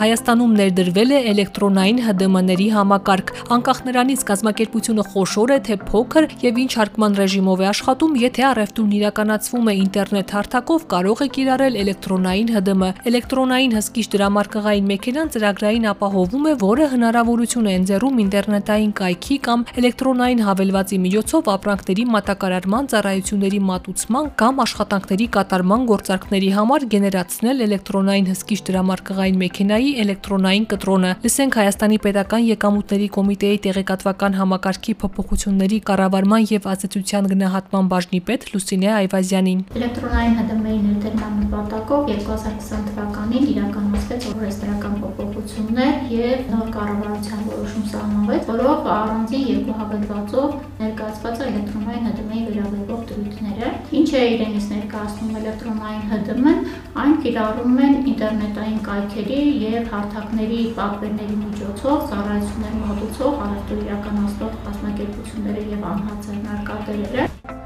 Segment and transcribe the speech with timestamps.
[0.00, 6.70] Հայաստանում ներդրվել է էլեկտրոնային ՀԴՄ-ների համակարգ։ Անկախ նրանից կազմակերպությունը խոշոր է թե փոքր եւ ինչ
[6.80, 12.88] հարկման ռեժիմով է աշխատում, եթե առևտուրն իրականացվում է ինտերնետ հարթակով, կարող է կիրառել էլեկտրոնային ՀԴՄ։
[13.10, 20.42] Էլեկտրոնային հսկիչ դրամարկղային մեքենան ծրագրային ապահովում է, որը հնարավորություն է ընձեռում ինտերնետային կայքի կամ էլեկտրոնային
[20.48, 29.40] հավելվածի միջոցով ապրանքների մատակարարման ծառայությունների մատուցման կամ աշխատանքների կատարման գործարքների համար գեներացնել էլեկտրոնային հսկիչ դրամարկղային
[29.44, 37.28] մեքենայի Գյուղի էլեկտրոնային կտրոնը։ Լսենք Հայաստանի Պետական Եկամուտների կոմիտեի տեղեկատվական համակարգի փոփոխությունների կառավարման եւ ազդեցության
[37.32, 46.46] գնահատման բաժնի պետ Լուսինե Այվազյանին։ Էլեկտրոնային ՀԴՄ-ի ներդրման նպատակով 2020 թվականին իրականացվեց օրենսդրական փոփոխություններ եւ
[46.54, 50.48] նոր կառավարության որոշում սահմանվեց, որով առանձին երկու հավելվածով
[50.84, 56.58] ներկայացված է էլեկտրոնային ՀԴՄ-ի վերաբերող դրույթները, ինչը իրենից ներկայացնում էլեկտրոնային ՀԴՄ-ն,
[57.00, 65.64] այն կիրառում են ինտերնետային կայքերի եւ եւ հարթակների պատվերների միջոցով ծառայություններ մատուցող առևտուր իրականացնող կազմակերպությունները
[65.72, 67.59] եւ անհատներկատերերը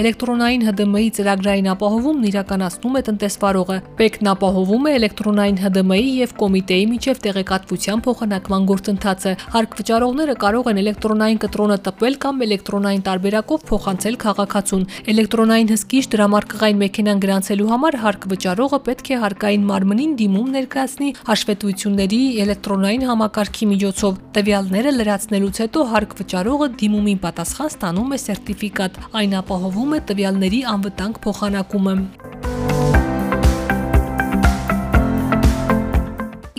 [0.00, 7.20] Էլեկտրոնային ՀԴՄ-ի ծրագրային ապահովումն իրականացնում է տնտեսվարողը։ ՊԵԿ-ն ապահովում է էլեկտրոնային ՀԴՄ-ի եւ կոմիտեի միջև
[7.26, 15.70] տեղեկատվության փոխանակման գործընթացը։ Հարկվճարողները կարող են էլեկտրոնային կտրոնը տպել կամ էլեկտրոնային տարբերակով փոխանցել քաղաքացուն։ Էլեկտրոնային
[15.74, 23.70] հսկիչ դրամարկղային մեքենան գրանցելու համար հարկվճարողը պետք է հարկային մարմնին դիմում ներկայացնի հաշվետվությունների էլեկտրոնային համակարգի
[23.74, 31.20] միջոցով։ Տվյալները լրացնելուց հետո հարկվճարողը դիմումին պատասխան ստանում է սերտիֆիկատ։ Այն ապահովում է տվյալների անվտանգ
[31.26, 31.94] փոխանակումը։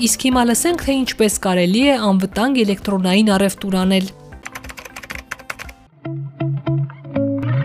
[0.01, 4.07] Իսկ հիմա լսենք, թե ինչպես կարելի է անվտանգ էլեկտրոնային առևտուր անել։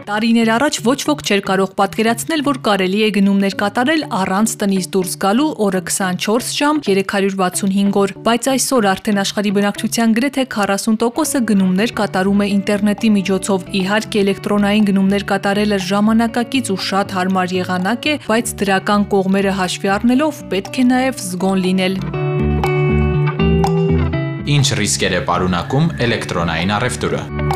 [0.07, 5.17] Տարիներ առաջ ոչ ոք չէր կարող պատկերացնել, որ կարելի է գնումներ կատարել առանց տնից դուրս
[5.25, 12.45] գալու օրը 24 ժամ 365 օր, բայց այսօր արդեն աշխարհի բնակչության գրեթե 40%-ը գնումներ կատարում
[12.47, 19.11] է ինտերնետի միջոցով։ Իհարկե, էլեկտրոնային գնումներ կատարելը ժամանակակից ու շատ հարմար եղանակ է, բայց դրական
[19.11, 22.01] կողմերը հաշվի առնելով պետք է նաև զգոն լինել։
[24.55, 27.56] Ինչ ռիսկեր է պարունակում էլեկտրոնային առևտուրը։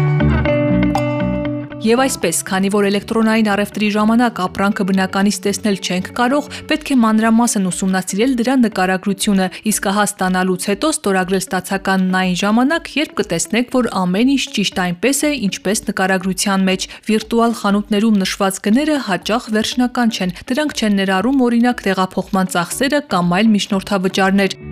[1.80, 7.68] Եվ այսպես, քանի որ էլեկտրոնային առևտրի ժամանակ ապրանքը բնականից տեսնել չենք կարող, պետք է մանրամասն
[7.70, 14.32] ուսումնասիրել դրա նկարագրությունը, իսկ ահա ստանալուց հետո ստորագրել ստացականն այն ժամանակ, երբ կտեսնեք, որ ամեն
[14.36, 20.76] ինչ ճիշտ այնպես է, ինչպես նկարագրության մեջ։ Վիրտուալ խանութներում նշված գները հաճախ վերջնական չեն։ Դրանք
[20.76, 24.69] չեն ներառում օրինակ տեղափոխման ծախսերը կամ այլ միջնորդավճարներ։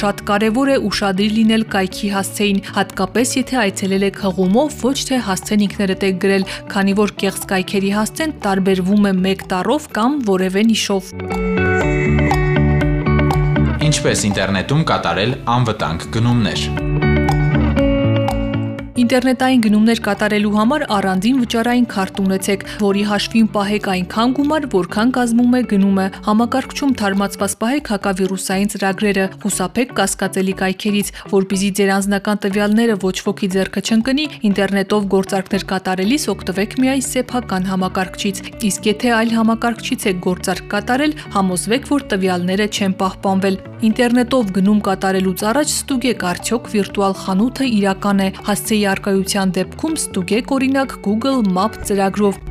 [0.00, 5.64] շատ կարևոր է ուշադիր լինել կայքի հասցեին, հատկապես եթե այցելել եք հղումով, ոչ թե հասցեն
[5.66, 11.12] ինքներդ եք գրել, քանի որ կեղծ կայքերի հասցեն տարբերվում է 1 տառով կամ որևէ նիշով։
[13.90, 17.09] Ինչպես ինտերնետում կատարել անվտանգ գնումներ։
[19.00, 25.54] Ինտերնետային գնումներ կատարելու համար առանձին վճարային քարտ ունեցեք, որի հաշվին պահեք այնքան գումար, որքան կազմում
[25.56, 33.16] է գնումը։ Համակարգչում թարմացված պահեք հակավիրուսային ծրագրերը, խուսափեք կասկածելի կայքերից, որpիսի ձեր անձնական տվյալները ոչ
[33.30, 40.22] ոքի ձեռքը չընկնի, ինտերնետով գործարքներ կատարելիս օգտվեք միայն սեփական համակարգչից։ Իսկ եթե այլ համակարգչից եք
[40.28, 47.68] գործարք կատարել, համոզվեք, որ տվյալները չեն պահպանվել։ Ինտերնետով գնում կատարելուց առաջ ստուգեք արդյոք վիրտուալ խանութը
[47.80, 52.49] իրական է, հասցեի արկայության դեպքում ստուգեք օրինակ Google Map ծրագրով։